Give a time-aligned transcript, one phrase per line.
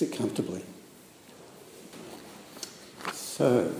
[0.00, 0.62] Sit comfortably.
[3.12, 3.70] So,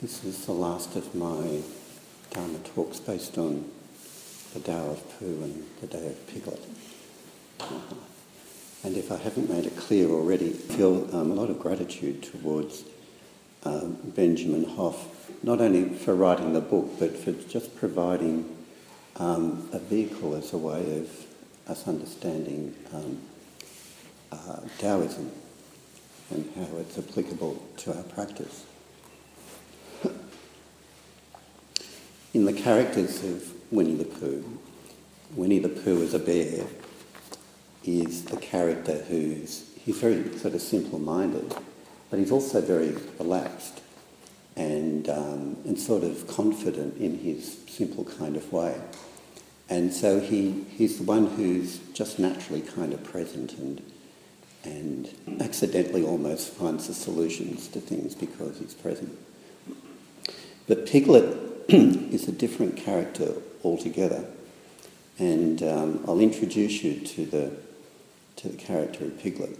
[0.00, 1.60] this is the last of my
[2.30, 3.70] Dharma talks based on
[4.54, 6.60] the Tao of Pooh and the Te of Piglet.
[7.60, 7.96] Uh-huh.
[8.84, 12.84] And if I haven't made it clear already, feel um, a lot of gratitude towards
[13.64, 18.56] um, Benjamin Hoff, not only for writing the book, but for just providing
[19.16, 21.26] um, a vehicle as a way of
[21.68, 23.20] us understanding um,
[24.34, 25.30] uh, Taoism
[26.30, 28.64] and how it's applicable to our practice.
[32.32, 34.58] In the characters of Winnie the Pooh,
[35.36, 36.66] Winnie the Pooh as a bear
[37.84, 41.54] is the character who's he's very sort of simple-minded,
[42.10, 43.82] but he's also very relaxed
[44.56, 48.80] and um, and sort of confident in his simple kind of way.
[49.68, 53.82] And so he, he's the one who's just naturally kind of present and
[54.64, 55.08] and
[55.40, 59.16] accidentally almost finds the solutions to things because he's present.
[60.66, 61.36] But Piglet
[61.68, 64.24] is a different character altogether,
[65.18, 67.56] and um, I'll introduce you to the
[68.36, 69.58] to the character of Piglet.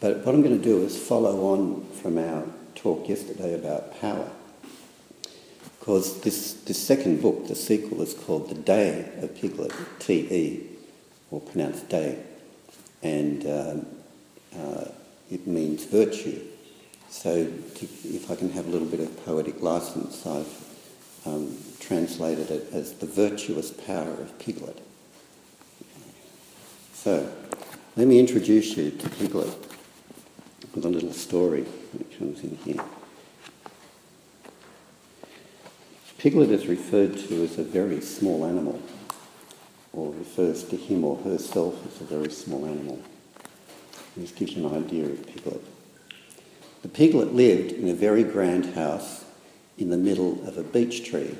[0.00, 4.28] But what I'm going to do is follow on from our talk yesterday about power,
[5.78, 10.66] because this this second book, the sequel, is called The Te of Piglet, T E,
[11.30, 12.18] or pronounced Day,
[13.02, 13.86] and um,
[14.58, 14.88] uh,
[15.30, 16.40] it means virtue.
[17.08, 22.50] So to, if I can have a little bit of poetic license, I've um, translated
[22.50, 24.80] it as the virtuous power of Piglet.
[26.92, 27.30] So
[27.96, 29.54] let me introduce you to Piglet
[30.74, 32.82] with a little story that comes in here.
[36.18, 38.80] Piglet is referred to as a very small animal,
[39.92, 42.98] or refers to him or herself as a very small animal.
[44.16, 45.62] This gives you an idea of Piglet.
[46.82, 49.24] The piglet lived in a very grand house
[49.76, 51.36] in the middle of a beech tree,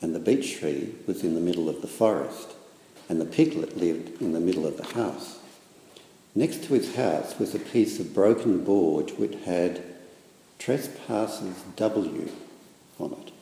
[0.00, 2.54] and the beech tree was in the middle of the forest,
[3.08, 5.38] and the piglet lived in the middle of the house.
[6.34, 9.82] Next to his house was a piece of broken board which had
[10.58, 12.30] Trespassers W
[13.00, 13.32] on it.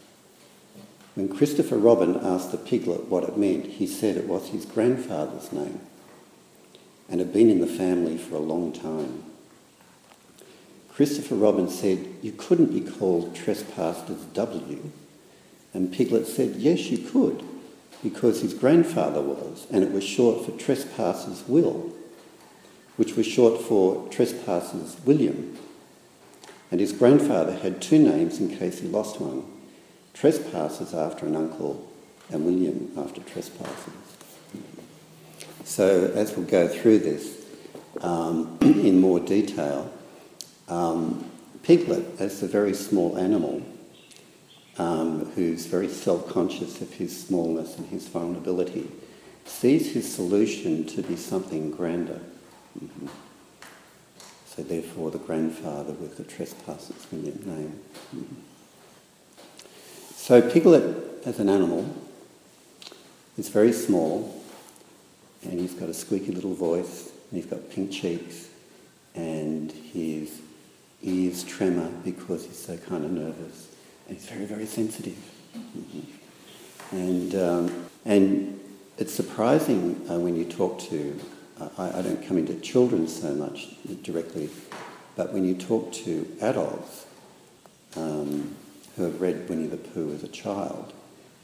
[1.15, 5.53] When Christopher Robin asked the piglet what it meant, he said it was his grandfather's
[5.53, 5.81] name
[7.09, 9.25] and had been in the family for a long time.
[10.95, 14.93] Christopher Robin said, You couldn't be called Trespassers W.
[15.73, 17.43] And Piglet said, Yes, you could,
[18.03, 21.93] because his grandfather was, and it was short for Trespassers Will,
[22.97, 25.59] which was short for Trespassers William.
[26.71, 29.45] And his grandfather had two names in case he lost one
[30.15, 31.91] Trespassers after an uncle,
[32.31, 34.24] and William after Trespassers.
[35.65, 37.43] So, as we'll go through this
[38.03, 39.91] um, in more detail,
[40.69, 41.31] um,
[41.63, 43.63] Piglet, as a very small animal
[44.77, 48.91] um, who's very self conscious of his smallness and his vulnerability,
[49.47, 52.21] sees his solution to be something grander.
[52.79, 53.07] Mm-hmm.
[54.47, 57.81] So, therefore, the grandfather with the trespassers name.
[58.15, 58.35] Mm-hmm.
[60.15, 61.89] So, Piglet, as an animal,
[63.39, 64.44] is very small
[65.45, 68.49] and he's got a squeaky little voice, and he's got pink cheeks,
[69.15, 70.41] and his
[71.03, 73.69] ears tremor because he's so kind of nervous,
[74.09, 75.19] and he's very, very sensitive.
[75.57, 76.97] Mm-hmm.
[76.97, 78.61] And, um, and
[78.99, 81.19] it's surprising uh, when you talk to,
[81.61, 84.51] uh, I, I, don't come into children so much directly,
[85.17, 87.07] but when you talk to adults
[87.97, 88.55] um,
[88.97, 90.93] who have read Winnie the Pooh as a child,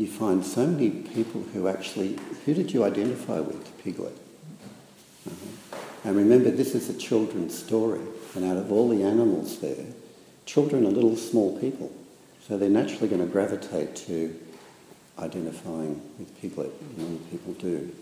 [0.01, 4.17] you find so many people who actually, who did you identify with, Piglet?
[5.27, 5.77] Uh-huh.
[6.05, 8.01] And remember, this is a children's story,
[8.35, 9.85] and out of all the animals there,
[10.47, 11.93] children are little small people,
[12.49, 14.35] so they're naturally going to gravitate to
[15.19, 17.95] identifying with Piglet, many people do.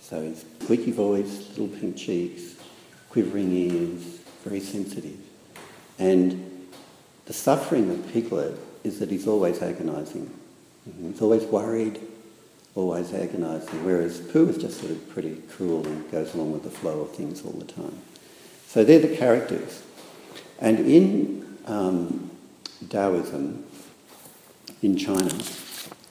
[0.00, 2.54] So his squeaky voice, little pink cheeks,
[3.10, 5.18] quivering ears, very sensitive.
[5.98, 6.66] And
[7.26, 10.30] the suffering of Piglet is that he's always agonising.
[10.88, 11.12] Mm-hmm.
[11.12, 12.00] He's always worried,
[12.74, 16.70] always agonising, whereas Pooh is just sort of pretty cool and goes along with the
[16.70, 17.98] flow of things all the time.
[18.66, 19.82] So they're the characters.
[20.58, 22.30] And in um,
[22.88, 23.64] Taoism,
[24.82, 25.34] in China,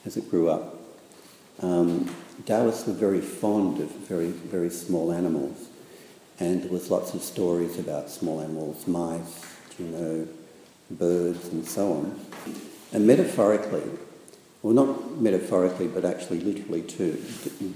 [0.05, 0.75] as it grew up,
[1.61, 2.13] um,
[2.45, 5.69] Taoists were very fond of very, very small animals.
[6.39, 9.45] And there was lots of stories about small animals, mice,
[9.79, 10.27] you know,
[10.91, 12.25] birds and so on.
[12.91, 13.83] And metaphorically,
[14.65, 17.23] well, not metaphorically, but actually literally too.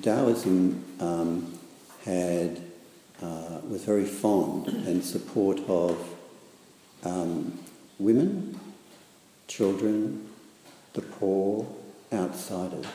[0.01, 1.59] Taoism um,
[2.03, 2.59] had
[3.21, 6.03] uh, was very fond and support of
[7.03, 7.59] um,
[7.99, 8.59] women,
[9.47, 10.29] children,
[10.93, 11.67] the poor,
[12.11, 12.87] outsiders.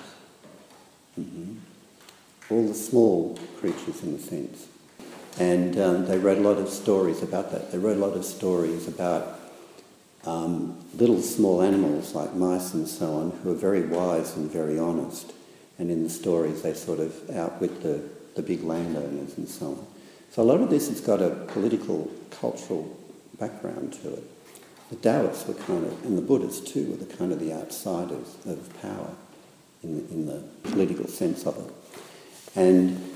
[1.17, 1.55] Mm-hmm.
[2.51, 4.67] All the small creatures in a sense.
[5.39, 7.71] And um, they wrote a lot of stories about that.
[7.71, 9.39] They wrote a lot of stories about
[10.27, 14.79] um, little small animals like mice and so on who are very wise and very
[14.79, 15.33] honest.
[15.79, 18.03] And in the stories, they sort of outwit the,
[18.37, 19.87] the big landowners and so on.
[20.31, 22.97] So a lot of this has got a political, cultural
[23.39, 24.23] background to it.
[24.91, 28.37] The Taoists were kind of, and the Buddhists too, were the kind of the outsiders
[28.47, 29.11] of power
[29.83, 31.75] in the, in the political sense of it.
[32.57, 33.13] And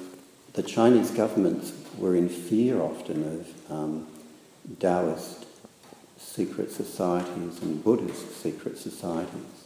[0.54, 4.06] the Chinese governments were in fear often of um,
[4.80, 5.46] Taoist
[6.38, 9.64] secret societies and Buddhist secret societies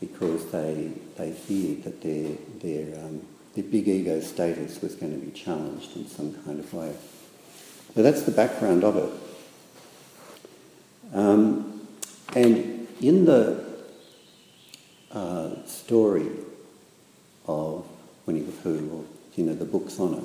[0.00, 2.30] because they, they feared that their,
[2.60, 3.22] their, um,
[3.56, 6.94] their big ego status was going to be challenged in some kind of way.
[7.96, 9.12] So that's the background of it.
[11.12, 11.88] Um,
[12.36, 13.64] and in the
[15.10, 16.30] uh, story
[17.48, 17.84] of
[18.26, 19.04] Winnie the Pooh, or
[19.34, 20.24] you know, the books on it,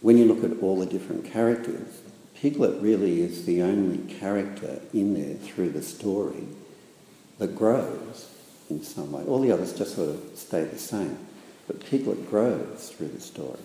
[0.00, 2.00] when you look at all the different characters,
[2.40, 6.44] Piglet really is the only character in there through the story
[7.38, 8.30] that grows
[8.70, 9.24] in some way.
[9.24, 11.18] All the others just sort of stay the same,
[11.66, 13.58] but Piglet grows through the story.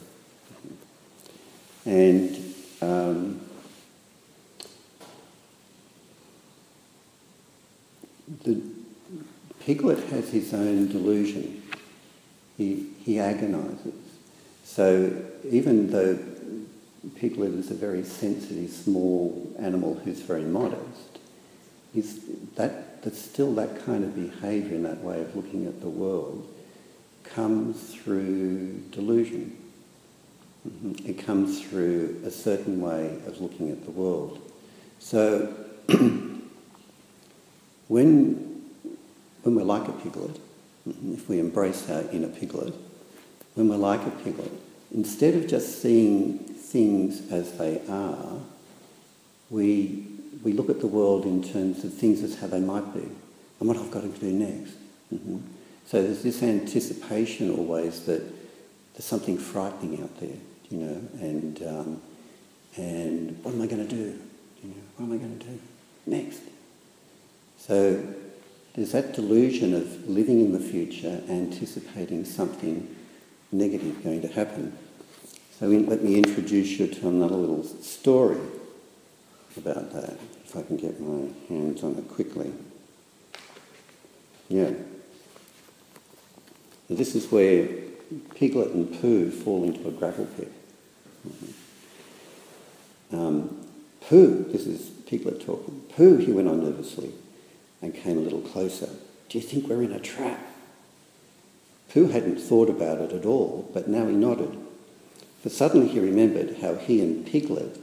[1.85, 3.41] And um,
[8.43, 8.59] the
[9.59, 11.61] Piglet has his own delusion.
[12.57, 13.93] He, he agonises.
[14.63, 15.13] So
[15.49, 16.17] even though
[17.15, 21.19] Piglet is a very sensitive, small animal who's very modest.
[21.93, 22.21] Is
[22.55, 26.49] that, that still that kind of behaviour and that way of looking at the world
[27.23, 29.57] comes through delusion.
[30.67, 31.09] Mm-hmm.
[31.09, 34.39] It comes through a certain way of looking at the world.
[34.99, 35.53] So
[37.87, 38.63] when,
[39.41, 40.39] when we're like a piglet,
[40.87, 42.73] mm-hmm, if we embrace our inner piglet,
[43.55, 44.51] when we're like a piglet,
[44.93, 48.39] instead of just seeing things as they are,
[49.49, 50.07] we,
[50.43, 53.07] we look at the world in terms of things as how they might be
[53.59, 54.73] and what I've got to do next.
[55.13, 55.37] Mm-hmm.
[55.85, 58.21] So there's this anticipation always that
[58.93, 60.37] there's something frightening out there,
[60.69, 62.01] you know, and, um,
[62.77, 64.19] and what am I going to do?
[64.63, 65.59] You know, what am I going to do
[66.05, 66.41] next?
[67.57, 68.03] So
[68.75, 72.95] there's that delusion of living in the future, anticipating something
[73.53, 74.77] negative going to happen.
[75.59, 78.39] So let me introduce you to another little story
[79.55, 82.51] about that, if I can get my hands on it quickly.
[84.49, 84.71] Yeah.
[86.89, 87.67] This is where
[88.35, 90.51] Piglet and Pooh fall into a gravel pit.
[91.27, 93.15] Mm-hmm.
[93.15, 93.67] Um,
[94.01, 95.81] Pooh, this is Piglet talking.
[95.95, 97.13] Pooh, he went on nervously
[97.81, 98.89] and came a little closer.
[99.29, 100.42] Do you think we're in a trap?
[101.93, 104.57] Pooh hadn't thought about it at all, but now he nodded.
[105.43, 107.77] For suddenly he remembered how he and Piglet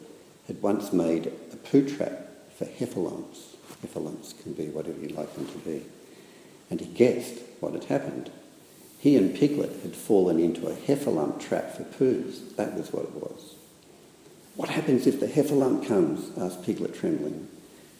[0.48, 3.54] had once made a poo trap for heffalumps.
[3.82, 5.84] Heffalumps can be whatever you like them to be.
[6.70, 8.30] And he guessed what had happened.
[8.98, 12.56] He and Piglet had fallen into a heffalump trap for poos.
[12.56, 13.54] That was what it was.
[14.56, 16.36] What happens if the heffalump comes?
[16.36, 17.48] asked Piglet, trembling,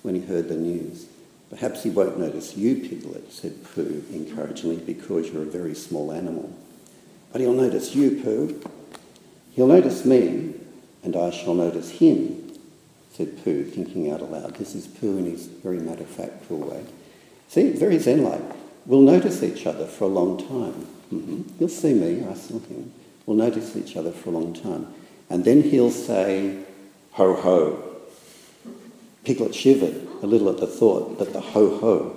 [0.02, 1.06] when he heard the news.
[1.50, 6.56] Perhaps he won't notice you, Piglet, said Pooh encouragingly, because you're a very small animal.
[7.32, 8.62] But he'll notice you, Pooh.
[9.52, 10.54] He'll notice me,
[11.02, 12.52] and I shall notice him,
[13.12, 14.54] said Pooh, thinking out aloud.
[14.54, 16.84] This is Pooh in his very matter-of-fact, cool way.
[17.48, 18.42] See, very zen-like.
[18.86, 20.86] We'll notice each other for a long time.
[21.12, 21.42] Mm-hmm.
[21.58, 22.92] You'll see me, I saw him.
[23.26, 24.86] We'll notice each other for a long time.
[25.28, 26.60] And then he'll say,
[27.12, 27.89] ho ho.
[29.24, 32.16] Piglet shivered a little at the thought that the ho ho,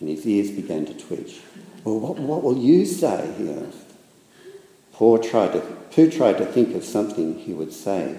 [0.00, 1.40] and his ears began to twitch.
[1.84, 3.34] Well, what, what will you say?
[3.38, 3.86] he asked.
[4.92, 8.18] Poor tried to, Pooh tried to think of something he would say,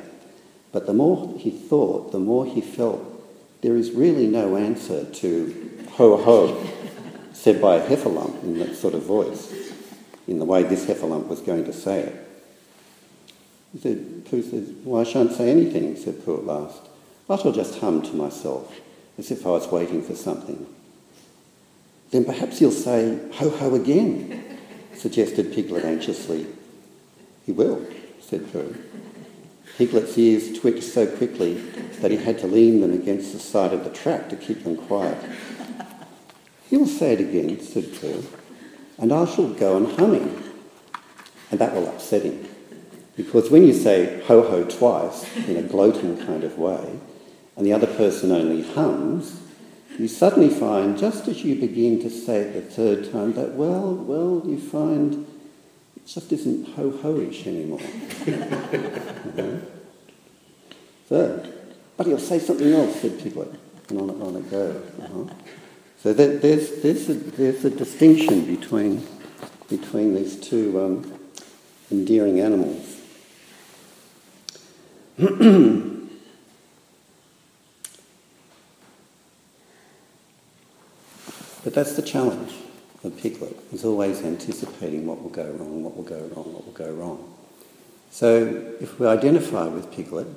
[0.72, 3.02] but the more he thought, the more he felt
[3.62, 6.68] there is really no answer to ho ho,
[7.34, 9.54] said by a heffalump in that sort of voice,
[10.28, 12.30] in the way this heffalump was going to say it.
[13.74, 16.89] He said, Pooh says, Well, I shan't say anything, said Pooh at last.
[17.30, 18.80] I shall just hum to myself,
[19.18, 20.66] as if I was waiting for something.
[22.10, 24.58] Then perhaps he'll say, Ho ho again,
[24.96, 26.48] suggested Piglet anxiously.
[27.46, 27.86] He will,
[28.20, 28.76] said Pooh.
[29.78, 31.54] Piglet's ears twitched so quickly
[32.02, 34.76] that he had to lean them against the side of the trap to keep them
[34.76, 35.18] quiet.
[36.70, 38.24] He'll say it again, said Pooh,
[38.98, 40.44] and I shall go on humming.
[41.52, 42.48] And that will upset him.
[43.16, 47.00] Because when you say ho ho twice in a gloating kind of way,
[47.60, 49.42] and the other person only hums,
[49.98, 53.94] you suddenly find, just as you begin to say it the third time, that, well,
[53.94, 55.28] well, you find
[55.98, 57.82] it just isn't ho ho-ish anymore.
[61.10, 61.44] So,
[61.98, 63.52] but he'll say something else, said Piglet,
[63.90, 64.76] and on on it goes.
[65.02, 65.34] Uh-huh.
[65.98, 69.04] So there's, there's, a, there's a distinction between,
[69.70, 71.20] between these two um,
[71.90, 73.02] endearing animals.
[81.80, 82.52] that's the challenge
[83.06, 86.74] of Piglet, is always anticipating what will go wrong, what will go wrong, what will
[86.74, 87.34] go wrong.
[88.12, 90.28] So if we identify with Piglet,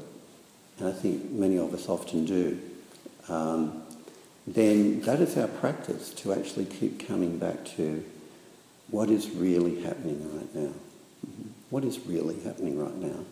[0.78, 2.60] and I think many of us often do,
[3.28, 3.82] um,
[4.46, 8.04] then that is our practice to actually keep coming back to
[8.90, 10.72] what is really happening right now.
[11.70, 13.24] What is really happening right now?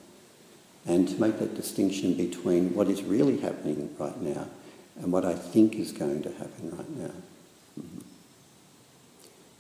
[0.84, 4.48] And to make that distinction between what is really happening right now
[4.96, 7.12] and what I think is going to happen right now.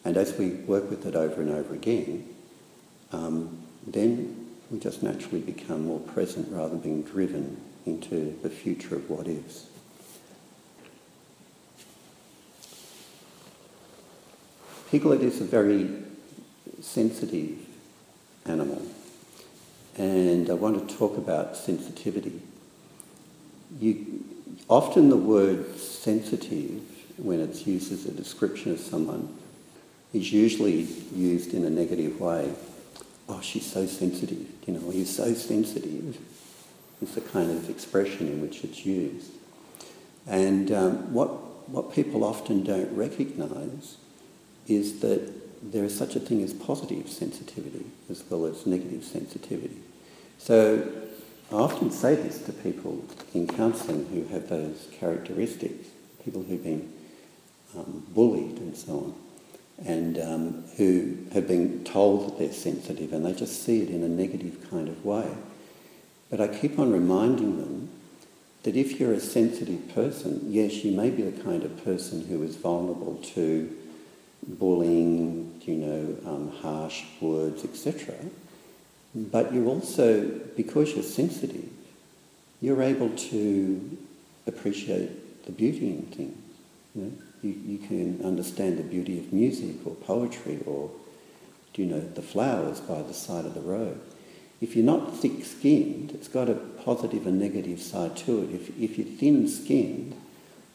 [0.04, 2.26] And as we work with it over and over again,
[3.12, 8.96] um, then we just naturally become more present rather than being driven into the future
[8.96, 9.66] of what is.
[14.90, 15.88] Piglet is a very
[16.80, 17.58] sensitive
[18.44, 18.82] animal,
[19.96, 22.40] and I want to talk about sensitivity.
[23.78, 24.24] You,
[24.68, 26.82] often the word sensitive,
[27.22, 29.36] when it's used as a description of someone,
[30.12, 30.82] is usually
[31.14, 32.52] used in a negative way.
[33.28, 36.18] Oh, she's so sensitive, you know, he's so sensitive
[37.02, 39.32] is the kind of expression in which it's used.
[40.26, 41.28] And um, what,
[41.68, 43.96] what people often don't recognise
[44.66, 49.76] is that there is such a thing as positive sensitivity as well as negative sensitivity.
[50.38, 50.90] So
[51.50, 55.88] I often say this to people in counselling who have those characteristics,
[56.24, 56.92] people who've been
[57.76, 59.14] um, bullied and so on,
[59.86, 64.02] and um, who have been told that they're sensitive and they just see it in
[64.02, 65.28] a negative kind of way.
[66.30, 67.90] But I keep on reminding them
[68.62, 72.42] that if you're a sensitive person, yes, you may be the kind of person who
[72.42, 73.76] is vulnerable to
[74.46, 78.14] bullying, you know, um, harsh words, etc.
[79.14, 81.68] But you're also, because you're sensitive,
[82.60, 83.98] you're able to
[84.46, 86.49] appreciate the beauty in things.
[86.94, 87.12] You, know?
[87.42, 90.90] you, you can understand the beauty of music or poetry or,
[91.74, 94.00] you know, the flowers by the side of the road
[94.60, 98.54] if you're not thick-skinned, it's got a positive and negative side to it.
[98.54, 100.14] If, if you're thin-skinned,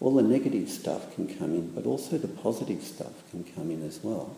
[0.02, 3.86] all the negative stuff can come in, but also the positive stuff can come in
[3.86, 4.36] as well.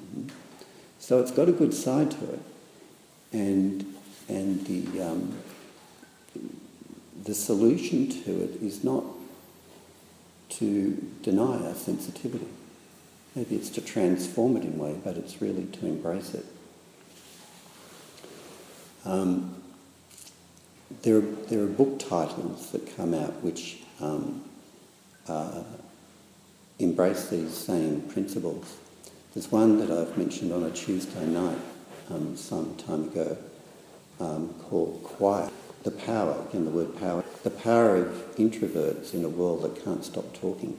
[0.00, 0.28] Mm-hmm.
[0.98, 2.42] So it's got a good side to it,
[3.32, 3.94] and
[4.28, 5.38] and the um,
[7.24, 9.02] the solution to it is not
[10.60, 12.46] to deny our sensitivity.
[13.34, 16.44] Maybe it's to transform it in a way, but it's really to embrace it.
[19.06, 19.62] Um,
[21.02, 24.44] there, are, there are book titles that come out which um,
[25.26, 25.62] uh,
[26.78, 28.76] embrace these same principles.
[29.32, 31.58] There's one that I've mentioned on a Tuesday night
[32.10, 33.38] um, some time ago
[34.20, 35.52] um, called Quiet.
[35.84, 40.04] The power, again the word power, the power of introverts in a world that can't
[40.04, 40.76] stop talking.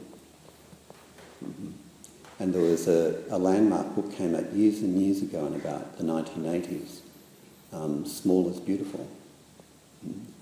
[1.43, 1.71] Mm-hmm.
[2.39, 5.97] And there was a, a landmark book came out years and years ago in about
[5.97, 7.01] the 1980s
[7.73, 9.07] um, Small is Beautiful,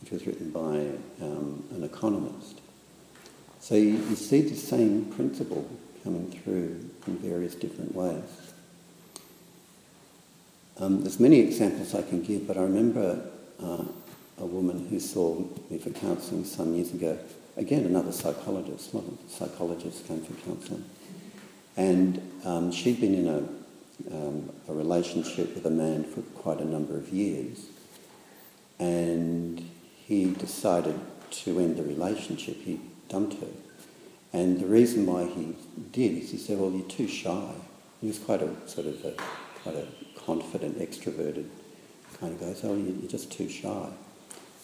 [0.02, 2.62] which was written by um, an economist.
[3.60, 5.70] So you, you, see the same principle
[6.04, 8.24] coming through in various different ways.
[10.80, 13.30] Um, there's many examples I can give, but I remember
[13.62, 13.84] uh,
[14.40, 17.18] a woman who saw me for counselling some years ago.
[17.58, 18.94] Again, another psychologist.
[18.94, 20.86] Not a lot of psychologists came for counselling.
[21.76, 23.44] And um, she'd been in a
[24.12, 27.68] um, a relationship with a man for quite a number of years.
[28.80, 29.70] And
[30.06, 31.00] he decided
[31.32, 32.58] to end the relationship.
[32.62, 33.48] He dumped her.
[34.32, 35.56] And the reason why he
[35.92, 37.52] did is he said, well, you're too shy.
[38.00, 39.14] He was quite a sort of a,
[39.64, 41.48] quite a confident, extroverted
[42.20, 42.54] kind of guy.
[42.54, 43.90] So oh, you're just too shy.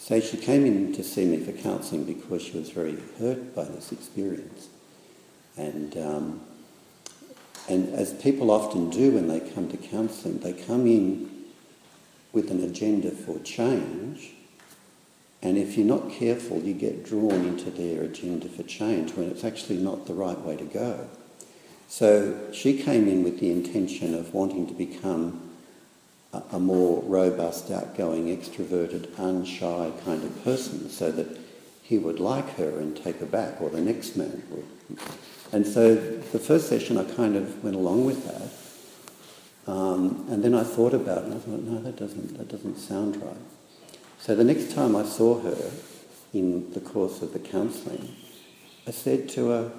[0.06, 3.64] So she came in to see me for counselling because she was very hurt by
[3.64, 4.70] this experience.
[5.58, 6.42] And um,
[7.68, 11.28] and as people often do when they come to counselling, they come in
[12.34, 14.36] with an agenda for change,
[15.42, 19.44] and if you're not careful, you get drawn into their agenda for change when it's
[19.44, 21.10] actually not the right way to go.
[21.88, 25.45] So she came in with the intention of wanting to become
[26.52, 31.40] a, more robust, outgoing, extroverted, unshy kind of person so that
[31.82, 35.00] he would like her and take her back, or the next man would.
[35.52, 39.72] And so the first session I kind of went along with that.
[39.72, 42.78] Um, and then I thought about it and I thought, no, that doesn't, that doesn't
[42.78, 43.36] sound right.
[44.20, 45.72] So the next time I saw her
[46.34, 48.16] in the course of the counselling,
[48.88, 49.72] I said to her,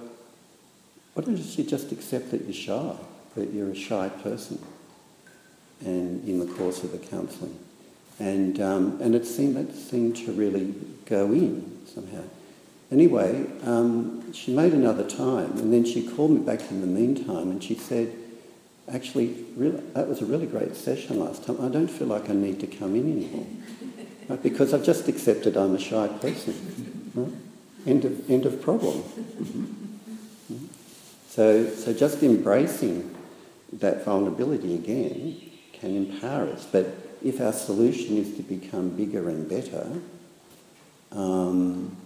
[1.14, 2.96] why don't you just accept that you're shy,
[3.34, 4.64] that you're a shy person,
[5.84, 7.58] and in the course of the counselling,
[8.18, 10.74] and um, and it seemed that seemed to really
[11.06, 12.22] go in somehow.
[12.90, 17.50] Anyway, um, she made another time, and then she called me back in the meantime,
[17.50, 18.14] and she said,
[18.88, 21.60] "Actually, really, that was a really great session last time.
[21.60, 23.46] I don't feel like I need to come in anymore,
[24.28, 24.42] right?
[24.42, 27.32] because I've just accepted I'm a shy person." Right?
[27.86, 29.04] End of end of problem.
[31.36, 33.14] So, so just embracing
[33.74, 35.45] that vulnerability again
[35.80, 36.66] can empower us.
[36.70, 36.86] But
[37.22, 39.86] if our solution is to become bigger and better,
[41.12, 41.96] um,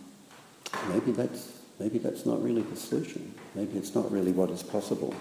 [0.89, 3.35] maybe that's maybe that's not really the solution.
[3.55, 5.15] Maybe it's not really what is possible.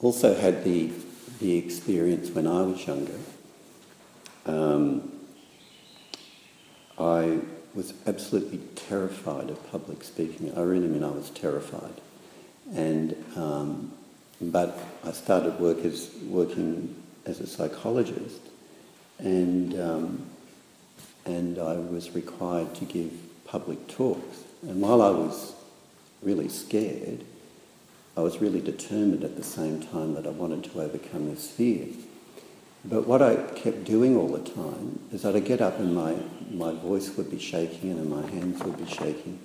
[0.00, 0.90] Also had the
[1.40, 3.18] the experience when I was younger.
[4.46, 5.12] Um,
[6.98, 7.40] I
[7.74, 10.52] was absolutely terrified of public speaking.
[10.56, 12.00] I really mean I was terrified.
[12.74, 13.92] And, um,
[14.40, 18.40] but I started work as, working as a psychologist
[19.18, 20.26] and, um,
[21.24, 23.12] and I was required to give
[23.44, 24.44] public talks.
[24.62, 25.54] And while I was
[26.22, 27.24] really scared,
[28.16, 31.86] I was really determined at the same time that I wanted to overcome this fear.
[32.84, 36.16] But what I kept doing all the time is that I'd get up and my,
[36.50, 39.38] my voice would be shaking and my hands would be shaking.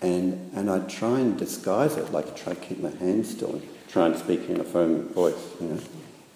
[0.00, 3.54] And, and I'd try and disguise it, like I'd try to keep my hands still
[3.54, 5.80] and try and speak in a firm voice, you know.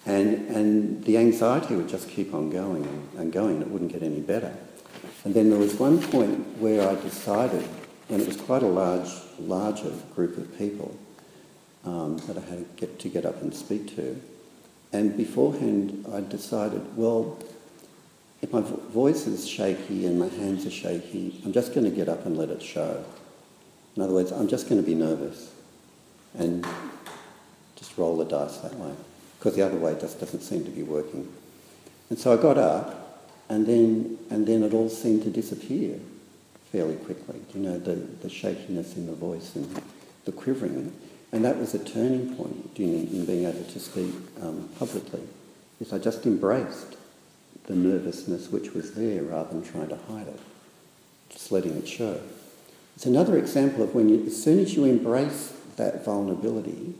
[0.05, 2.85] And, and the anxiety would just keep on going
[3.17, 3.61] and, going.
[3.61, 4.53] It wouldn't get any better.
[5.23, 7.65] And then there was one point where I decided,
[8.09, 10.97] and it was quite a large, larger group of people
[11.85, 14.21] um, that I had to get, to get up and speak to,
[14.93, 17.39] and beforehand, I decided, well,
[18.43, 22.07] if my voice is shaky and my hands are shaky, I'm just going to get
[22.07, 23.03] up and let it show.
[23.95, 25.51] In other words, I'm just going to be nervous
[26.37, 26.65] and
[27.75, 28.91] just roll the dice that way,
[29.37, 31.31] because the other way just doesn't seem to be working.
[32.09, 35.99] And so I got up, and then, and then it all seemed to disappear
[36.71, 37.39] fairly quickly.
[37.53, 39.81] You know, the, the shakiness in the voice and
[40.25, 40.91] the quivering.
[41.31, 45.21] And that was a turning point in, in being able to speak um, publicly,
[45.79, 46.95] is I just embraced
[47.65, 50.39] the nervousness which was there rather than trying to hide it,
[51.29, 52.19] just letting it show.
[52.95, 56.93] It's another example of when you, as soon as you embrace that vulnerability,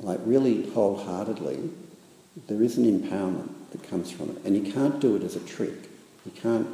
[0.00, 1.70] like really wholeheartedly,
[2.48, 4.38] there is an empowerment that comes from it.
[4.44, 5.90] And you can't do it as a trick.
[6.24, 6.66] You can't,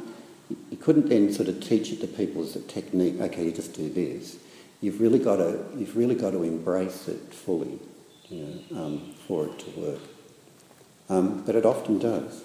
[0.69, 3.73] you couldn't then sort of teach it to people as a technique, okay, you just
[3.73, 4.37] do this
[4.81, 7.79] you've really got to you've really got to embrace it fully,
[8.29, 10.01] you know, um, for it to work.
[11.09, 12.43] Um, but it often does.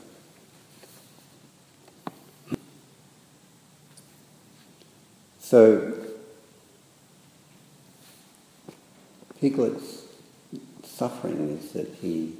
[5.48, 5.92] So
[9.40, 10.02] Piglet's
[10.82, 12.35] suffering is that he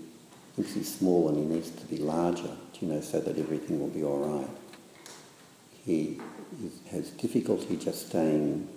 [0.57, 3.91] thinks he's small and he needs to be larger, you know, so that everything will
[3.91, 4.51] be all right.
[5.85, 6.21] He
[6.91, 8.69] has difficulty just staying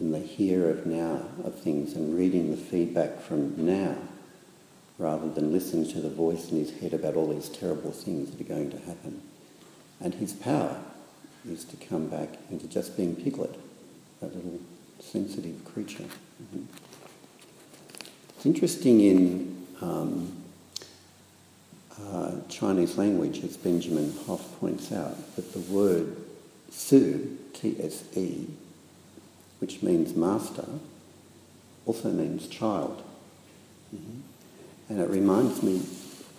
[0.00, 3.98] in the here of now of things and reading the feedback from now
[4.98, 8.40] rather than listening to the voice in his head about all these terrible things that
[8.40, 9.22] are going to happen.
[10.00, 10.80] And his power
[11.48, 13.54] is to come back into just being Piglet,
[14.20, 14.60] that little
[15.00, 16.04] sensitive creature.
[16.04, 16.64] Mm-hmm.
[18.36, 20.32] It's interesting in um,
[22.00, 26.16] uh, Chinese language, as Benjamin Hoff points out, that the word
[26.70, 28.46] Tsu, T-S-E,
[29.60, 30.66] which means master,
[31.86, 33.02] also means child.
[33.94, 34.20] Mm-hmm.
[34.88, 35.76] And it reminds me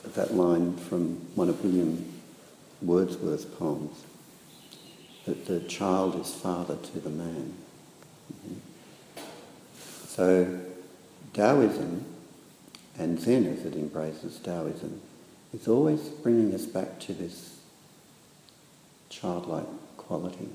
[0.04, 2.06] of that line from one of William
[2.82, 4.04] Wordsworth's poems,
[5.26, 7.54] that the child is father to the man.
[10.08, 10.60] So
[11.34, 12.06] Taoism
[12.98, 15.02] and Zen as it embraces Taoism
[15.54, 17.58] is always bringing us back to this
[19.10, 20.50] childlike quality.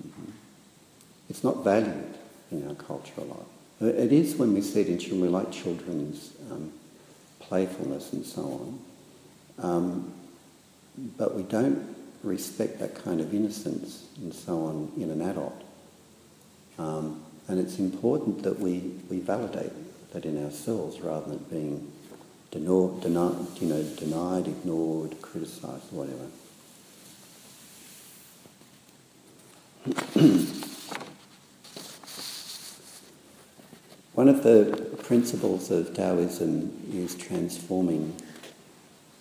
[0.00, 0.30] Mm-hmm.
[1.30, 2.18] It's not valued
[2.50, 3.46] in our culture a lot.
[3.80, 6.72] It is when we see it in children, we like children's um,
[7.40, 8.78] playfulness and so on.
[9.58, 10.14] Um,
[11.16, 15.62] but we don't respect that kind of innocence and so on in an adult.
[16.78, 19.72] Um, and it's important that we, we validate
[20.12, 21.92] that in ourselves rather than being
[22.50, 26.26] denied, you know, denied, ignored, criticised, whatever.
[34.14, 38.14] One of the principles of Taoism is transforming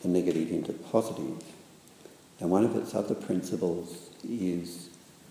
[0.03, 1.43] the negative into positive.
[2.43, 4.89] And one of its other principles is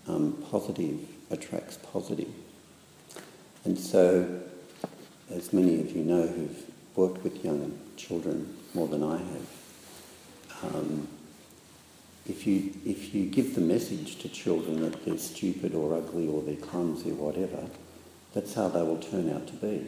[0.09, 0.99] um, positive
[1.31, 2.33] attracts positive.
[3.67, 4.41] And so,
[5.31, 6.65] as many of you know who've
[6.97, 11.07] worked with young children more than I have, um,
[12.27, 16.41] if you, if you give the message to children that they're stupid or ugly or
[16.41, 17.69] they're clumsy or whatever,
[18.33, 19.87] that's how they will turn out to be.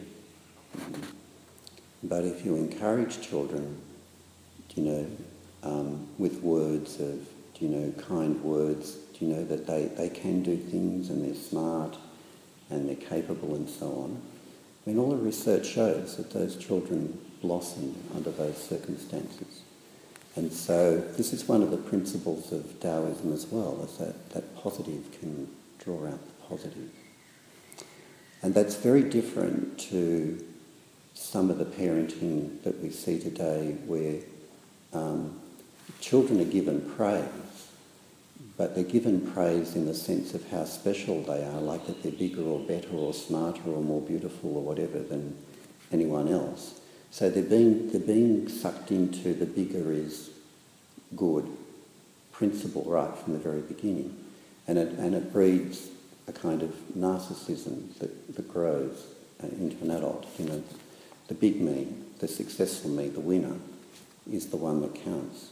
[2.03, 3.81] But if you encourage children,
[4.75, 5.07] you know,
[5.65, 7.27] um, with words of,
[7.59, 11.41] you know, kind words, do you know, that they, they can do things and they're
[11.41, 11.97] smart
[12.69, 14.21] and they're capable and so on.
[14.85, 19.61] I mean, all the research shows that those children blossom under those circumstances.
[20.35, 24.55] And so this is one of the principles of Taoism as well, is that, that
[24.57, 25.47] positive can
[25.79, 26.89] draw out the positive.
[28.41, 30.45] And that's very different to
[31.13, 34.19] some of the parenting that we see today where
[34.93, 35.39] um,
[35.99, 37.25] children are given praise,
[38.57, 42.11] but they're given praise in the sense of how special they are, like that they're
[42.11, 45.37] bigger or better or smarter or more beautiful or whatever than
[45.91, 46.79] anyone else.
[47.11, 50.29] So they're being, they're being sucked into the bigger is
[51.15, 51.49] good
[52.31, 54.15] principle right from the very beginning.
[54.67, 55.89] And it, and it breeds
[56.27, 59.05] a kind of narcissism that, that grows
[59.41, 60.27] into an adult.
[60.37, 60.63] You know,
[61.27, 61.87] the big me,
[62.19, 63.55] the successful me, the winner,
[64.31, 65.51] is the one that counts.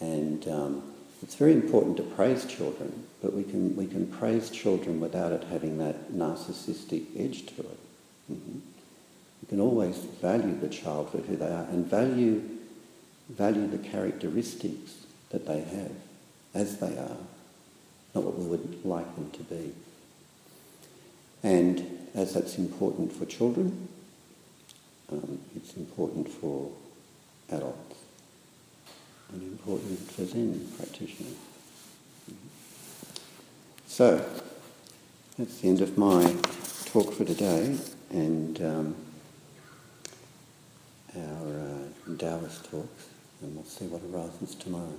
[0.00, 0.82] And um,
[1.22, 5.44] it's very important to praise children, but we can, we can praise children without it
[5.44, 7.78] having that narcissistic edge to it.
[8.32, 8.58] Mm-hmm.
[9.42, 12.42] You can always value the child for who they are and value,
[13.28, 15.92] value the characteristics that they have
[16.54, 17.16] as they are,
[18.14, 19.72] not what we would like them to be.
[21.42, 23.88] And as that's important for children,
[25.10, 26.72] um, it's important for
[27.50, 28.05] adults
[29.32, 31.34] and important for Zen practitioners.
[33.86, 34.24] So,
[35.38, 36.34] that's the end of my
[36.86, 37.76] talk for today.
[38.10, 38.96] And um,
[41.16, 43.08] our uh, Taoist talks,
[43.42, 44.94] and we'll see what arises tomorrow.